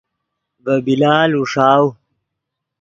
ڤے 0.63 0.75
بلال 0.85 1.31
اوݰاؤ 1.37 1.85